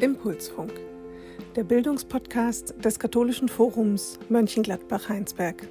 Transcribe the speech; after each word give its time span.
Impulsfunk, 0.00 0.72
der 1.56 1.64
Bildungspodcast 1.64 2.74
des 2.82 2.98
katholischen 2.98 3.48
Forums 3.48 4.18
Mönchengladbach-Heinsberg. 4.30 5.68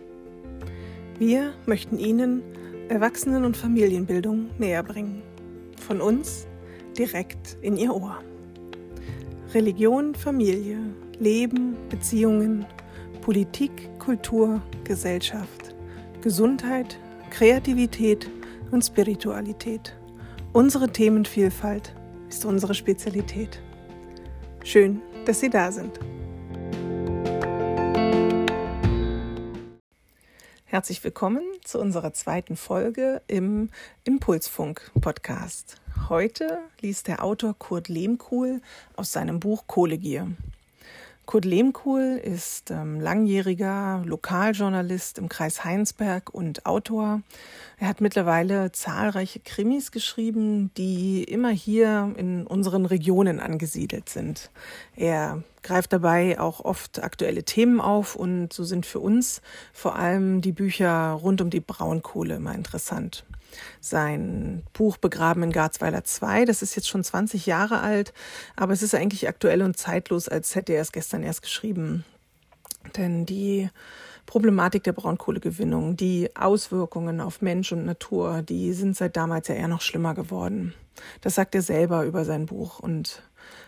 Wir 1.18 1.54
möchten 1.66 1.98
Ihnen 1.98 2.44
Erwachsenen- 2.90 3.44
und 3.44 3.58
Familienbildung 3.58 4.50
näher 4.60 4.84
bringen. 4.84 5.24
Von 5.78 6.00
uns 6.00 6.46
direkt 6.98 7.58
in 7.62 7.76
Ihr 7.76 7.96
Ohr. 7.96 8.20
Religion, 9.54 10.14
Familie, 10.14 10.78
Leben, 11.20 11.76
Beziehungen, 11.90 12.66
Politik, 13.22 13.72
Kultur, 13.98 14.62
Gesellschaft, 14.84 15.74
Gesundheit, 16.22 17.00
Kreativität 17.32 18.30
und 18.70 18.84
Spiritualität. 18.84 19.96
Unsere 20.54 20.88
Themenvielfalt 20.88 21.96
ist 22.30 22.46
unsere 22.46 22.76
Spezialität. 22.76 23.60
Schön, 24.72 25.02
dass 25.26 25.40
Sie 25.40 25.50
da 25.50 25.72
sind. 25.72 26.00
Herzlich 30.66 31.04
willkommen 31.04 31.42
zu 31.64 31.80
unserer 31.80 32.14
zweiten 32.14 32.56
Folge 32.56 33.24
im 33.26 33.72
Impulsfunk-Podcast. 34.04 35.78
Heute 36.08 36.60
liest 36.82 37.08
der 37.08 37.24
Autor 37.24 37.58
Kurt 37.58 37.88
Lehmkuhl 37.88 38.62
aus 38.96 39.12
seinem 39.12 39.40
Buch 39.40 39.64
Kohlegier. 39.66 40.28
Kurt 41.30 41.46
Lehmkuhl 41.46 42.20
ist 42.24 42.72
ähm, 42.72 43.00
langjähriger 43.00 44.02
Lokaljournalist 44.04 45.20
im 45.20 45.30
Kreis 45.30 45.64
Heinsberg 45.64 46.34
und 46.34 46.66
Autor. 46.66 47.22
Er 47.78 47.88
hat 47.88 48.02
mittlerweile 48.02 48.72
zahlreiche 48.72 49.40
Krimis 49.40 49.92
geschrieben, 49.92 50.72
die 50.76 51.24
immer 51.24 51.52
hier 51.52 52.16
in 52.18 52.48
unseren 52.48 52.88
Regionen 52.88 53.40
angesiedelt 53.40 54.10
sind. 54.10 54.50
Er 54.96 55.44
greift 55.64 55.94
dabei 55.94 56.40
auch 56.40 56.60
oft 56.62 57.04
aktuelle 57.04 57.44
Themen 57.44 57.82
auf 57.82 58.16
und 58.16 58.54
so 58.54 58.64
sind 58.64 58.86
für 58.86 59.00
uns 59.00 59.42
vor 59.74 59.96
allem 59.96 60.42
die 60.42 60.52
Bücher 60.52 61.12
rund 61.12 61.42
um 61.42 61.50
die 61.50 61.60
Braunkohle 61.60 62.36
immer 62.36 62.54
interessant 62.54 63.26
sein 63.82 64.64
Buch 64.74 64.98
Begraben 64.98 65.44
in 65.44 65.52
Garzweiler 65.52 66.04
2. 66.04 66.46
Das 66.46 66.62
ist 66.62 66.76
jetzt 66.76 66.88
schon 66.88 67.04
20 67.04 67.46
Jahre 67.46 67.80
alt, 67.80 68.14
aber 68.56 68.74
es 68.74 68.82
ist 68.82 68.96
eigentlich 68.96 69.28
aktuell 69.28 69.62
und 69.62 69.78
zeitlos, 69.78 70.28
als 70.28 70.56
hätte 70.56 70.74
er 70.74 70.82
es 70.82 70.92
gestern 70.92 71.24
erst 71.24 71.42
geschrieben. 71.42 72.06
Denn 72.96 73.26
die 73.26 73.70
Problematik 74.26 74.84
der 74.84 74.94
Braunkohlegewinnung, 74.94 75.98
die 75.98 76.36
Auswirkungen 76.36 77.20
auf 77.20 77.42
Mensch 77.42 77.72
und 77.72 77.86
Natur, 77.86 78.42
die 78.42 78.74
sind 78.74 78.96
seit 78.96 79.18
damals 79.18 79.48
ja 79.48 79.56
eher 79.56 79.68
noch 79.68 79.82
schlimmer 79.82 80.14
geworden. 80.14 80.74
Das 81.22 81.36
sagt 81.36 81.56
er 81.56 81.62
selber 81.62 82.04
über 82.04 82.26
sein 82.26 82.46
Buch 82.46 82.80
und 82.80 83.24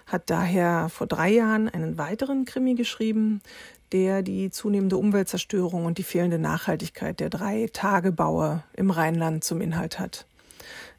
hat 0.06 0.30
daher 0.30 0.90
vor 0.90 1.08
drei 1.08 1.32
Jahren 1.32 1.70
einen 1.70 1.98
weiteren 1.98 2.46
Krimi 2.46 2.76
geschrieben, 2.76 3.42
der 3.92 4.22
die 4.22 4.50
zunehmende 4.52 4.98
Umweltzerstörung 4.98 5.86
und 5.86 5.98
die 5.98 6.04
fehlende 6.04 6.40
Nachhaltigkeit 6.40 7.20
der 7.20 7.30
drei 7.30 7.70
Tagebaue 7.72 8.64
im 8.74 8.90
Rheinland 8.90 9.44
zum 9.44 9.62
Inhalt 9.62 10.00
hat. 10.00 10.26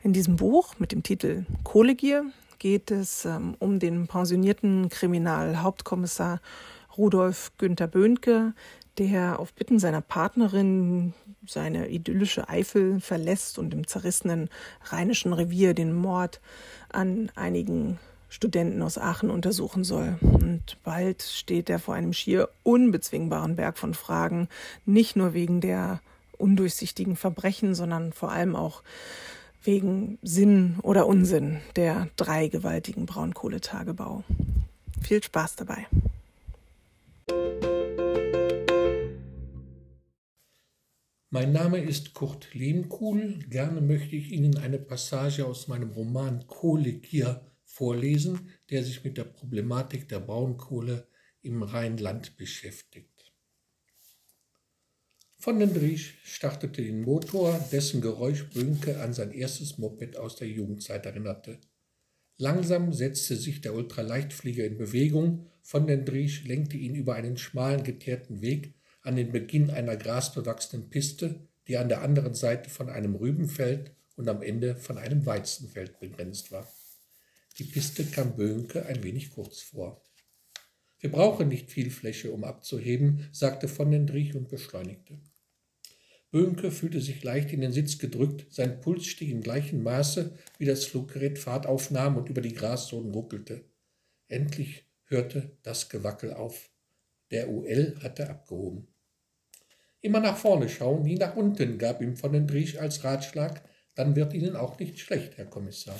In 0.02 0.12
diesem 0.12 0.36
Buch 0.36 0.74
mit 0.78 0.92
dem 0.92 1.02
Titel 1.02 1.44
Kohlegier 1.62 2.24
geht 2.58 2.90
es 2.90 3.24
ähm, 3.24 3.54
um 3.58 3.78
den 3.78 4.06
pensionierten 4.06 4.88
Kriminalhauptkommissar 4.88 6.40
Rudolf 6.96 7.52
Günther 7.58 7.86
Böhnke, 7.86 8.52
der 8.98 9.38
auf 9.38 9.52
Bitten 9.54 9.78
seiner 9.78 10.00
Partnerin 10.00 11.14
seine 11.46 11.88
idyllische 11.88 12.48
Eifel 12.48 13.00
verlässt 13.00 13.58
und 13.58 13.72
im 13.72 13.86
zerrissenen 13.86 14.50
rheinischen 14.84 15.32
Revier 15.32 15.74
den 15.74 15.92
Mord 15.92 16.40
an 16.90 17.30
einigen 17.34 17.98
Studenten 18.32 18.80
aus 18.80 18.96
Aachen 18.96 19.28
untersuchen 19.28 19.84
soll. 19.84 20.16
Und 20.22 20.78
bald 20.84 21.22
steht 21.22 21.68
er 21.68 21.78
vor 21.78 21.94
einem 21.94 22.14
schier 22.14 22.48
unbezwingbaren 22.62 23.56
Berg 23.56 23.76
von 23.76 23.92
Fragen, 23.92 24.48
nicht 24.86 25.16
nur 25.16 25.34
wegen 25.34 25.60
der 25.60 26.00
undurchsichtigen 26.38 27.14
Verbrechen, 27.14 27.74
sondern 27.74 28.14
vor 28.14 28.32
allem 28.32 28.56
auch 28.56 28.82
wegen 29.62 30.18
Sinn 30.22 30.76
oder 30.80 31.06
Unsinn 31.06 31.60
der 31.76 32.08
drei 32.16 32.48
gewaltigen 32.48 33.04
Braunkohletagebau. 33.04 34.24
Viel 35.02 35.22
Spaß 35.22 35.56
dabei. 35.56 35.86
Mein 41.28 41.52
Name 41.52 41.80
ist 41.80 42.14
Kurt 42.14 42.54
Lehmkuhl. 42.54 43.40
Gerne 43.50 43.82
möchte 43.82 44.16
ich 44.16 44.32
Ihnen 44.32 44.56
eine 44.56 44.78
Passage 44.78 45.44
aus 45.44 45.68
meinem 45.68 45.90
Roman 45.90 46.46
Kohlegier 46.46 47.42
vorlesen, 47.72 48.50
der 48.68 48.84
sich 48.84 49.02
mit 49.02 49.16
der 49.16 49.24
Problematik 49.24 50.06
der 50.06 50.20
Braunkohle 50.20 51.06
im 51.40 51.62
Rheinland 51.62 52.36
beschäftigt. 52.36 53.32
Von 55.38 55.58
den 55.58 55.72
Driesch 55.72 56.18
startete 56.22 56.82
den 56.82 57.00
Motor, 57.00 57.58
dessen 57.72 58.02
Geräusch 58.02 58.50
Bönke 58.50 59.00
an 59.00 59.14
sein 59.14 59.32
erstes 59.32 59.78
Moped 59.78 60.18
aus 60.18 60.36
der 60.36 60.48
Jugendzeit 60.48 61.06
erinnerte. 61.06 61.58
Langsam 62.36 62.92
setzte 62.92 63.36
sich 63.36 63.62
der 63.62 63.74
Ultraleichtflieger 63.74 64.66
in 64.66 64.76
Bewegung, 64.76 65.46
von 65.62 65.86
den 65.86 66.04
Driesch 66.04 66.44
lenkte 66.44 66.76
ihn 66.76 66.94
über 66.94 67.14
einen 67.14 67.38
schmalen, 67.38 67.84
geteerten 67.84 68.42
Weg 68.42 68.74
an 69.00 69.16
den 69.16 69.32
Beginn 69.32 69.70
einer 69.70 69.96
grasbewachsenen 69.96 70.90
Piste, 70.90 71.48
die 71.66 71.78
an 71.78 71.88
der 71.88 72.02
anderen 72.02 72.34
Seite 72.34 72.68
von 72.68 72.90
einem 72.90 73.14
Rübenfeld 73.14 73.92
und 74.16 74.28
am 74.28 74.42
Ende 74.42 74.76
von 74.76 74.98
einem 74.98 75.24
Weizenfeld 75.24 75.98
begrenzt 76.00 76.52
war. 76.52 76.68
Die 77.58 77.64
Piste 77.64 78.04
kam 78.04 78.36
Böhnke 78.36 78.86
ein 78.86 79.02
wenig 79.02 79.30
kurz 79.30 79.60
vor. 79.60 80.02
Wir 81.00 81.10
brauchen 81.10 81.48
nicht 81.48 81.70
viel 81.70 81.90
Fläche, 81.90 82.30
um 82.30 82.44
abzuheben, 82.44 83.28
sagte 83.32 83.68
von 83.68 83.90
den 83.90 84.06
Drich 84.06 84.34
und 84.34 84.48
beschleunigte. 84.48 85.18
Böhnke 86.30 86.70
fühlte 86.70 87.00
sich 87.02 87.22
leicht 87.22 87.52
in 87.52 87.60
den 87.60 87.72
Sitz 87.72 87.98
gedrückt, 87.98 88.46
sein 88.50 88.80
Puls 88.80 89.04
stieg 89.04 89.28
im 89.28 89.42
gleichen 89.42 89.82
Maße, 89.82 90.38
wie 90.58 90.64
das 90.64 90.86
Fluggerät 90.86 91.38
Fahrt 91.38 91.66
aufnahm 91.66 92.16
und 92.16 92.30
über 92.30 92.40
die 92.40 92.54
Grassohlen 92.54 93.12
ruckelte. 93.12 93.64
Endlich 94.28 94.86
hörte 95.04 95.58
das 95.62 95.90
Gewackel 95.90 96.32
auf. 96.32 96.70
Der 97.32 97.50
UL 97.50 97.98
hatte 98.02 98.30
abgehoben. 98.30 98.88
Immer 100.00 100.20
nach 100.20 100.38
vorne 100.38 100.70
schauen, 100.70 101.02
nie 101.02 101.16
nach 101.16 101.36
unten, 101.36 101.78
gab 101.78 102.00
ihm 102.00 102.16
von 102.16 102.32
den 102.32 102.46
Drich 102.46 102.80
als 102.80 103.04
Ratschlag, 103.04 103.62
dann 103.94 104.16
wird 104.16 104.32
Ihnen 104.32 104.56
auch 104.56 104.78
nicht 104.78 104.98
schlecht, 104.98 105.36
Herr 105.36 105.46
Kommissar. 105.46 105.98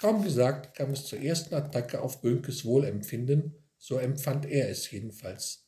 Kaum 0.00 0.24
gesagt 0.24 0.74
kam 0.78 0.92
es 0.92 1.04
zur 1.04 1.20
ersten 1.20 1.54
Attacke 1.54 2.00
auf 2.00 2.22
Bönkes 2.22 2.64
Wohlempfinden, 2.64 3.54
so 3.76 3.98
empfand 3.98 4.46
er 4.46 4.70
es 4.70 4.90
jedenfalls. 4.90 5.66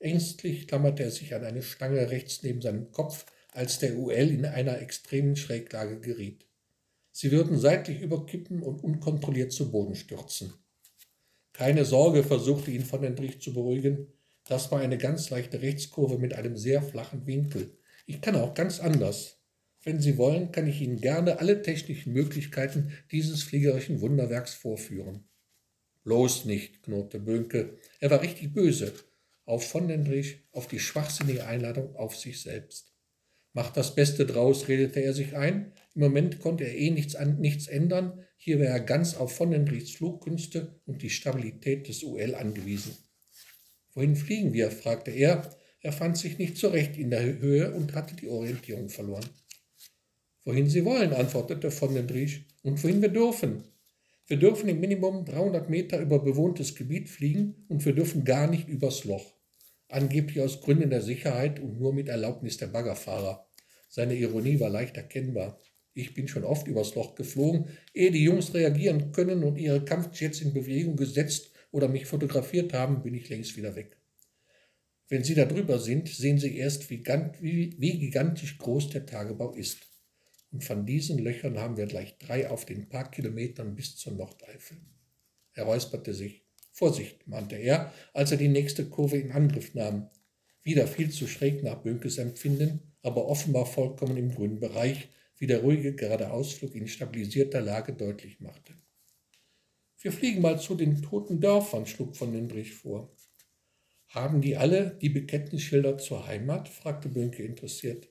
Ängstlich 0.00 0.66
klammerte 0.66 1.04
er 1.04 1.12
sich 1.12 1.32
an 1.32 1.44
eine 1.44 1.62
Stange 1.62 2.10
rechts 2.10 2.42
neben 2.42 2.60
seinem 2.60 2.90
Kopf, 2.90 3.26
als 3.52 3.78
der 3.78 3.96
UL 3.96 4.30
in 4.30 4.44
einer 4.46 4.80
extremen 4.80 5.36
Schräglage 5.36 6.00
geriet. 6.00 6.44
Sie 7.12 7.30
würden 7.30 7.56
seitlich 7.56 8.00
überkippen 8.00 8.64
und 8.64 8.82
unkontrolliert 8.82 9.52
zu 9.52 9.70
Boden 9.70 9.94
stürzen. 9.94 10.54
Keine 11.52 11.84
Sorge, 11.84 12.24
versuchte 12.24 12.72
ihn 12.72 12.84
von 12.84 13.04
Endrich 13.04 13.40
zu 13.40 13.54
beruhigen. 13.54 14.08
Das 14.44 14.72
war 14.72 14.80
eine 14.80 14.98
ganz 14.98 15.30
leichte 15.30 15.62
Rechtskurve 15.62 16.18
mit 16.18 16.34
einem 16.34 16.56
sehr 16.56 16.82
flachen 16.82 17.28
Winkel. 17.28 17.78
Ich 18.06 18.20
kann 18.20 18.34
auch 18.34 18.54
ganz 18.54 18.80
anders. 18.80 19.37
Wenn 19.88 20.02
Sie 20.02 20.18
wollen, 20.18 20.52
kann 20.52 20.66
ich 20.66 20.82
Ihnen 20.82 21.00
gerne 21.00 21.38
alle 21.40 21.62
technischen 21.62 22.12
Möglichkeiten 22.12 22.92
dieses 23.10 23.42
fliegerischen 23.42 24.02
Wunderwerks 24.02 24.52
vorführen. 24.52 25.24
Bloß 26.04 26.44
nicht, 26.44 26.82
knurrte 26.82 27.18
Bönke. 27.18 27.78
Er 27.98 28.10
war 28.10 28.20
richtig 28.20 28.52
böse. 28.52 28.92
Auf 29.46 29.66
von 29.66 29.88
Dendrich, 29.88 30.42
auf 30.52 30.68
die 30.68 30.78
schwachsinnige 30.78 31.46
Einladung 31.46 31.96
auf 31.96 32.14
sich 32.14 32.42
selbst. 32.42 32.92
Macht 33.54 33.78
das 33.78 33.94
Beste 33.94 34.26
draus, 34.26 34.68
redete 34.68 35.00
er 35.00 35.14
sich 35.14 35.34
ein. 35.34 35.72
Im 35.94 36.02
Moment 36.02 36.38
konnte 36.40 36.64
er 36.64 36.76
eh 36.76 36.90
nichts, 36.90 37.16
an, 37.16 37.40
nichts 37.40 37.66
ändern. 37.66 38.22
Hier 38.36 38.58
wäre 38.58 38.74
er 38.74 38.80
ganz 38.80 39.14
auf 39.14 39.34
von 39.34 39.52
Dendrichs 39.52 39.92
Flugkünste 39.92 40.82
und 40.84 41.00
die 41.00 41.08
Stabilität 41.08 41.88
des 41.88 42.02
UL 42.02 42.34
angewiesen. 42.34 42.94
Wohin 43.94 44.16
fliegen 44.16 44.52
wir? 44.52 44.70
fragte 44.70 45.12
er. 45.12 45.56
Er 45.80 45.92
fand 45.92 46.18
sich 46.18 46.36
nicht 46.36 46.58
zurecht 46.58 46.98
in 46.98 47.08
der 47.08 47.22
Höhe 47.22 47.72
und 47.72 47.94
hatte 47.94 48.14
die 48.16 48.28
Orientierung 48.28 48.90
verloren. 48.90 49.24
Wohin 50.48 50.66
Sie 50.66 50.82
wollen, 50.86 51.12
antwortete 51.12 51.70
von 51.70 51.94
den 51.94 52.06
Driesch, 52.06 52.46
und 52.62 52.82
wohin 52.82 53.02
wir 53.02 53.10
dürfen. 53.10 53.64
Wir 54.28 54.38
dürfen 54.38 54.66
im 54.70 54.80
Minimum 54.80 55.26
300 55.26 55.68
Meter 55.68 56.00
über 56.00 56.20
bewohntes 56.20 56.74
Gebiet 56.74 57.10
fliegen 57.10 57.66
und 57.68 57.84
wir 57.84 57.92
dürfen 57.92 58.24
gar 58.24 58.48
nicht 58.48 58.66
übers 58.66 59.04
Loch. 59.04 59.34
Angeblich 59.88 60.40
aus 60.40 60.62
Gründen 60.62 60.88
der 60.88 61.02
Sicherheit 61.02 61.60
und 61.60 61.78
nur 61.78 61.92
mit 61.92 62.08
Erlaubnis 62.08 62.56
der 62.56 62.68
Baggerfahrer. 62.68 63.46
Seine 63.90 64.14
Ironie 64.14 64.58
war 64.58 64.70
leicht 64.70 64.96
erkennbar. 64.96 65.60
Ich 65.92 66.14
bin 66.14 66.28
schon 66.28 66.44
oft 66.44 66.66
übers 66.66 66.94
Loch 66.94 67.14
geflogen, 67.14 67.66
ehe 67.92 68.10
die 68.10 68.24
Jungs 68.24 68.54
reagieren 68.54 69.12
können 69.12 69.44
und 69.44 69.58
ihre 69.58 69.84
Kampfjets 69.84 70.40
in 70.40 70.54
Bewegung 70.54 70.96
gesetzt 70.96 71.50
oder 71.72 71.88
mich 71.88 72.06
fotografiert 72.06 72.72
haben, 72.72 73.02
bin 73.02 73.12
ich 73.12 73.28
längst 73.28 73.54
wieder 73.58 73.76
weg. 73.76 73.98
Wenn 75.10 75.24
Sie 75.24 75.34
da 75.34 75.44
drüber 75.44 75.78
sind, 75.78 76.08
sehen 76.08 76.38
Sie 76.38 76.56
erst, 76.56 76.88
wie, 76.88 77.76
wie 77.78 77.98
gigantisch 77.98 78.56
groß 78.56 78.88
der 78.88 79.04
Tagebau 79.04 79.52
ist. 79.52 79.88
Und 80.50 80.64
von 80.64 80.86
diesen 80.86 81.18
Löchern 81.18 81.58
haben 81.58 81.76
wir 81.76 81.86
gleich 81.86 82.18
drei 82.18 82.48
auf 82.48 82.64
den 82.64 82.88
paar 82.88 83.10
Kilometern 83.10 83.74
bis 83.74 83.96
zur 83.96 84.14
Nordeifel. 84.14 84.78
Er 85.54 85.64
räusperte 85.64 86.14
sich. 86.14 86.44
Vorsicht, 86.72 87.26
mahnte 87.26 87.56
er, 87.56 87.92
als 88.14 88.30
er 88.30 88.36
die 88.36 88.48
nächste 88.48 88.88
Kurve 88.88 89.16
in 89.16 89.32
Angriff 89.32 89.74
nahm. 89.74 90.10
Wieder 90.62 90.86
viel 90.86 91.10
zu 91.10 91.26
schräg 91.26 91.62
nach 91.62 91.82
Bönkes 91.82 92.18
Empfinden, 92.18 92.92
aber 93.02 93.26
offenbar 93.26 93.66
vollkommen 93.66 94.16
im 94.16 94.32
grünen 94.32 94.60
Bereich, 94.60 95.08
wie 95.36 95.46
der 95.46 95.60
ruhige 95.60 95.94
geradeausflug 95.94 96.74
in 96.74 96.88
stabilisierter 96.88 97.60
Lage 97.60 97.92
deutlich 97.92 98.40
machte. 98.40 98.74
Wir 100.00 100.12
fliegen 100.12 100.42
mal 100.42 100.60
zu 100.60 100.74
den 100.74 101.02
toten 101.02 101.40
Dörfern, 101.40 101.86
schlug 101.86 102.16
von 102.16 102.32
Lindrich 102.32 102.74
vor. 102.74 103.16
Haben 104.08 104.40
die 104.40 104.56
alle 104.56 104.96
die 105.02 105.08
Bekenntnisschilder 105.08 105.98
zur 105.98 106.26
Heimat? 106.26 106.68
fragte 106.68 107.08
Bönke 107.08 107.42
interessiert. 107.42 108.08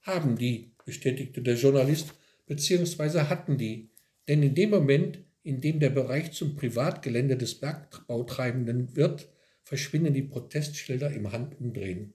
Haben 0.00 0.36
die, 0.36 0.75
bestätigte 0.86 1.42
der 1.42 1.56
Journalist, 1.56 2.14
beziehungsweise 2.46 3.28
hatten 3.28 3.58
die. 3.58 3.90
Denn 4.26 4.42
in 4.42 4.54
dem 4.54 4.70
Moment, 4.70 5.18
in 5.42 5.60
dem 5.60 5.78
der 5.78 5.90
Bereich 5.90 6.32
zum 6.32 6.56
Privatgelände 6.56 7.36
des 7.36 7.60
Bergbautreibenden 7.60 8.96
wird, 8.96 9.28
verschwinden 9.62 10.14
die 10.14 10.22
Protestschilder 10.22 11.10
im 11.10 11.30
Handumdrehen. 11.32 12.14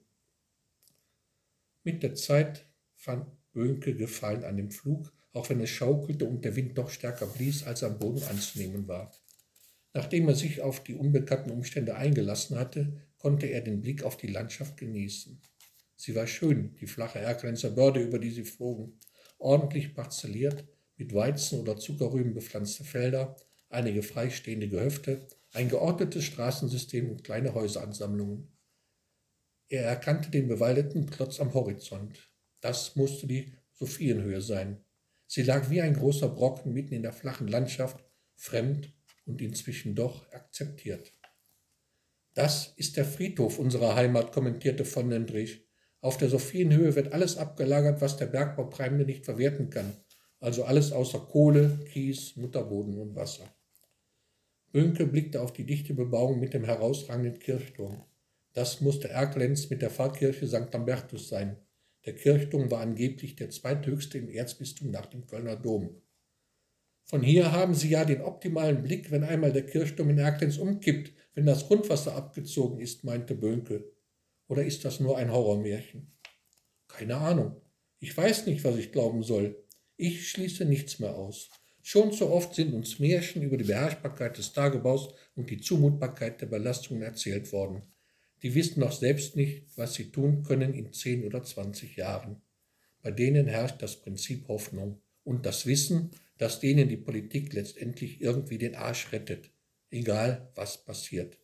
Mit 1.84 2.02
der 2.02 2.14
Zeit 2.14 2.66
fand 2.94 3.26
Böhnke 3.52 3.94
Gefallen 3.94 4.44
an 4.44 4.56
dem 4.56 4.70
Flug, 4.70 5.12
auch 5.32 5.48
wenn 5.50 5.60
es 5.60 5.70
schaukelte 5.70 6.24
und 6.24 6.44
der 6.44 6.56
Wind 6.56 6.76
doch 6.76 6.90
stärker 6.90 7.26
blies, 7.26 7.64
als 7.64 7.82
am 7.82 7.98
Boden 7.98 8.22
anzunehmen 8.24 8.88
war. 8.88 9.12
Nachdem 9.94 10.28
er 10.28 10.34
sich 10.34 10.62
auf 10.62 10.82
die 10.82 10.94
unbekannten 10.94 11.50
Umstände 11.50 11.96
eingelassen 11.96 12.58
hatte, 12.58 13.00
konnte 13.18 13.46
er 13.46 13.60
den 13.60 13.82
Blick 13.82 14.02
auf 14.02 14.16
die 14.16 14.28
Landschaft 14.28 14.78
genießen. 14.78 15.40
Sie 16.04 16.16
war 16.16 16.26
schön, 16.26 16.74
die 16.80 16.88
flache 16.88 17.20
Ergrenzer 17.20 17.70
Börde, 17.70 18.02
über 18.02 18.18
die 18.18 18.32
sie 18.32 18.42
flogen, 18.42 18.98
ordentlich 19.38 19.94
parzelliert, 19.94 20.64
mit 20.96 21.14
Weizen 21.14 21.60
oder 21.60 21.76
Zuckerrüben 21.76 22.34
bepflanzte 22.34 22.82
Felder, 22.82 23.36
einige 23.68 24.02
freistehende 24.02 24.68
Gehöfte, 24.68 25.28
ein 25.52 25.68
geordnetes 25.68 26.24
Straßensystem 26.24 27.08
und 27.08 27.22
kleine 27.22 27.54
Häuseransammlungen. 27.54 28.50
Er 29.68 29.84
erkannte 29.84 30.32
den 30.32 30.48
bewaldeten 30.48 31.08
Klotz 31.08 31.38
am 31.38 31.54
Horizont. 31.54 32.32
Das 32.60 32.96
musste 32.96 33.28
die 33.28 33.52
Sophienhöhe 33.70 34.40
sein. 34.40 34.84
Sie 35.28 35.42
lag 35.42 35.70
wie 35.70 35.82
ein 35.82 35.94
großer 35.94 36.30
Brocken 36.30 36.72
mitten 36.72 36.94
in 36.94 37.02
der 37.02 37.12
flachen 37.12 37.46
Landschaft, 37.46 38.04
fremd 38.34 38.92
und 39.24 39.40
inzwischen 39.40 39.94
doch 39.94 40.28
akzeptiert. 40.32 41.12
Das 42.34 42.72
ist 42.74 42.96
der 42.96 43.04
Friedhof 43.04 43.60
unserer 43.60 43.94
Heimat, 43.94 44.32
kommentierte 44.32 44.84
von 44.84 45.08
Dendrich. 45.08 45.61
Auf 46.02 46.18
der 46.18 46.28
Sophienhöhe 46.28 46.96
wird 46.96 47.12
alles 47.12 47.36
abgelagert, 47.36 48.00
was 48.00 48.16
der 48.16 48.26
Bergbautreibende 48.26 49.04
nicht 49.04 49.24
verwerten 49.24 49.70
kann, 49.70 49.92
also 50.40 50.64
alles 50.64 50.90
außer 50.90 51.20
Kohle, 51.20 51.78
Kies, 51.92 52.34
Mutterboden 52.34 52.98
und 52.98 53.14
Wasser. 53.14 53.44
Bönke 54.72 55.06
blickte 55.06 55.40
auf 55.40 55.52
die 55.52 55.64
dichte 55.64 55.94
Bebauung 55.94 56.40
mit 56.40 56.54
dem 56.54 56.64
herausragenden 56.64 57.38
Kirchturm. 57.38 58.02
Das 58.52 58.80
musste 58.80 59.10
Erkelenz 59.10 59.70
mit 59.70 59.80
der 59.80 59.90
Pfarrkirche 59.90 60.48
St. 60.48 60.72
Lambertus 60.72 61.28
sein. 61.28 61.56
Der 62.04 62.16
Kirchturm 62.16 62.68
war 62.72 62.80
angeblich 62.80 63.36
der 63.36 63.50
zweithöchste 63.50 64.18
im 64.18 64.28
Erzbistum 64.28 64.90
nach 64.90 65.06
dem 65.06 65.28
Kölner 65.28 65.54
Dom. 65.54 66.02
Von 67.04 67.22
hier 67.22 67.52
haben 67.52 67.74
Sie 67.74 67.90
ja 67.90 68.04
den 68.04 68.22
optimalen 68.22 68.82
Blick, 68.82 69.12
wenn 69.12 69.22
einmal 69.22 69.52
der 69.52 69.66
Kirchturm 69.66 70.10
in 70.10 70.18
Erkelenz 70.18 70.58
umkippt, 70.58 71.12
wenn 71.34 71.46
das 71.46 71.68
Grundwasser 71.68 72.16
abgezogen 72.16 72.80
ist, 72.80 73.04
meinte 73.04 73.36
Bönke. 73.36 73.91
Oder 74.52 74.66
ist 74.66 74.84
das 74.84 75.00
nur 75.00 75.16
ein 75.16 75.32
Horrormärchen? 75.32 76.12
Keine 76.86 77.16
Ahnung. 77.16 77.62
Ich 78.00 78.14
weiß 78.14 78.44
nicht, 78.44 78.62
was 78.64 78.76
ich 78.76 78.92
glauben 78.92 79.22
soll. 79.22 79.64
Ich 79.96 80.28
schließe 80.28 80.66
nichts 80.66 80.98
mehr 80.98 81.14
aus. 81.14 81.48
Schon 81.80 82.12
zu 82.12 82.28
oft 82.28 82.54
sind 82.54 82.74
uns 82.74 82.98
Märchen 82.98 83.40
über 83.40 83.56
die 83.56 83.64
Beherrschbarkeit 83.64 84.36
des 84.36 84.52
Tagebaus 84.52 85.14
und 85.36 85.48
die 85.48 85.58
Zumutbarkeit 85.58 86.42
der 86.42 86.48
Belastungen 86.48 87.02
erzählt 87.02 87.50
worden. 87.50 87.80
Die 88.42 88.54
wissen 88.54 88.80
noch 88.80 88.92
selbst 88.92 89.36
nicht, 89.36 89.68
was 89.76 89.94
sie 89.94 90.12
tun 90.12 90.42
können 90.42 90.74
in 90.74 90.92
zehn 90.92 91.24
oder 91.24 91.42
zwanzig 91.42 91.96
Jahren. 91.96 92.42
Bei 93.00 93.10
denen 93.10 93.46
herrscht 93.46 93.80
das 93.80 94.02
Prinzip 94.02 94.48
Hoffnung 94.48 95.00
und 95.24 95.46
das 95.46 95.64
Wissen, 95.64 96.10
dass 96.36 96.60
denen 96.60 96.90
die 96.90 96.98
Politik 96.98 97.54
letztendlich 97.54 98.20
irgendwie 98.20 98.58
den 98.58 98.74
Arsch 98.74 99.12
rettet, 99.12 99.50
egal 99.88 100.52
was 100.56 100.84
passiert. 100.84 101.38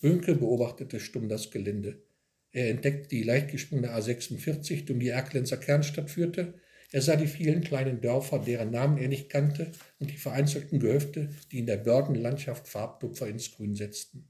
Bönke 0.00 0.34
beobachtete 0.34 1.00
stumm 1.00 1.28
das 1.28 1.50
Gelände. 1.50 2.02
Er 2.50 2.68
entdeckte 2.70 3.08
die 3.08 3.22
leicht 3.22 3.50
geschwungene 3.50 3.96
A46, 3.96 4.84
die 4.84 4.92
um 4.92 5.00
die 5.00 5.08
Erklenzer 5.08 5.56
Kernstadt 5.56 6.10
führte. 6.10 6.54
Er 6.90 7.00
sah 7.00 7.16
die 7.16 7.26
vielen 7.26 7.62
kleinen 7.62 8.02
Dörfer, 8.02 8.38
deren 8.38 8.70
Namen 8.70 8.98
er 8.98 9.08
nicht 9.08 9.30
kannte, 9.30 9.72
und 9.98 10.10
die 10.10 10.18
vereinzelten 10.18 10.78
Gehöfte, 10.78 11.30
die 11.50 11.60
in 11.60 11.66
der 11.66 11.78
Bördenlandschaft 11.78 12.68
Farbtupfer 12.68 13.28
ins 13.28 13.52
Grün 13.52 13.74
setzten. 13.74 14.28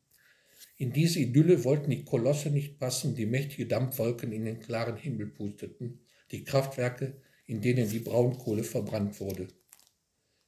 In 0.76 0.92
diese 0.92 1.18
Idylle 1.18 1.64
wollten 1.64 1.90
die 1.90 2.04
Kolosse 2.04 2.50
nicht 2.50 2.78
passen, 2.78 3.14
die 3.14 3.26
mächtige 3.26 3.66
Dampfwolken 3.66 4.32
in 4.32 4.44
den 4.44 4.60
klaren 4.60 4.96
Himmel 4.96 5.26
pusteten, 5.26 6.00
die 6.30 6.44
Kraftwerke, 6.44 7.20
in 7.46 7.60
denen 7.60 7.88
die 7.88 7.98
Braunkohle 7.98 8.62
verbrannt 8.62 9.20
wurde. 9.20 9.48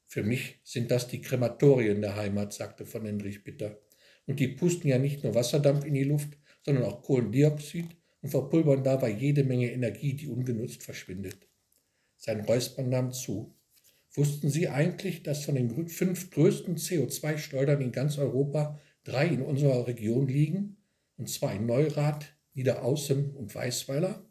Für 0.06 0.22
mich 0.22 0.60
sind 0.62 0.90
das 0.90 1.08
die 1.08 1.20
Krematorien 1.20 2.00
der 2.00 2.16
Heimat, 2.16 2.52
sagte 2.52 2.86
von 2.86 3.04
Hendrich 3.04 3.42
bitter. 3.42 3.78
Und 4.26 4.40
die 4.40 4.48
pusten 4.48 4.88
ja 4.88 4.98
nicht 4.98 5.22
nur 5.22 5.34
Wasserdampf 5.34 5.84
in 5.84 5.94
die 5.94 6.04
Luft, 6.04 6.38
sondern 6.62 6.84
auch 6.84 7.02
Kohlendioxid 7.02 7.86
und 8.22 8.30
verpulvern 8.30 8.82
dabei 8.82 9.10
jede 9.10 9.44
Menge 9.44 9.70
Energie, 9.70 10.14
die 10.14 10.28
ungenutzt 10.28 10.82
verschwindet. 10.82 11.46
Sein 12.16 12.40
Räuspern 12.40 12.88
nahm 12.88 13.12
zu. 13.12 13.54
Wussten 14.14 14.48
Sie 14.48 14.68
eigentlich, 14.68 15.22
dass 15.22 15.44
von 15.44 15.56
den 15.56 15.88
fünf 15.88 16.30
größten 16.30 16.76
CO2-Schleudern 16.76 17.80
in 17.80 17.92
ganz 17.92 18.16
Europa 18.16 18.80
drei 19.02 19.26
in 19.26 19.42
unserer 19.42 19.86
Region 19.86 20.28
liegen? 20.28 20.76
Und 21.16 21.28
zwar 21.28 21.54
in 21.54 21.66
Neurath, 21.66 22.34
Niederaußen 22.54 23.34
und 23.34 23.54
Weißweiler? 23.54 24.24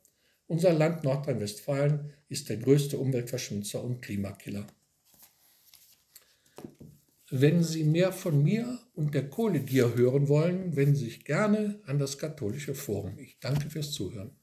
Unser 0.48 0.74
Land 0.74 1.04
Nordrhein-Westfalen 1.04 2.14
ist 2.30 2.50
der 2.50 2.58
größte 2.58 2.98
Umweltverschmutzer 2.98 3.84
und 3.84 4.02
Klimakiller. 4.02 4.66
Wenn 7.36 7.64
Sie 7.64 7.84
mehr 7.84 8.12
von 8.12 8.44
mir 8.44 8.78
und 8.94 9.16
der 9.16 9.28
Kohlegier 9.28 9.96
hören 9.96 10.28
wollen, 10.28 10.76
wenden 10.76 10.94
Sie 10.94 11.06
sich 11.06 11.26
gerne 11.26 11.80
an 11.88 11.98
das 11.98 12.20
Katholische 12.20 12.76
Forum. 12.76 13.18
Ich 13.18 13.40
danke 13.40 13.72
fürs 13.72 13.92
Zuhören. 13.92 14.38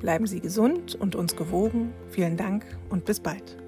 Bleiben 0.00 0.26
Sie 0.26 0.40
gesund 0.40 0.94
und 0.94 1.14
uns 1.14 1.36
gewogen. 1.36 1.92
Vielen 2.08 2.38
Dank 2.38 2.64
und 2.88 3.04
bis 3.04 3.20
bald. 3.20 3.61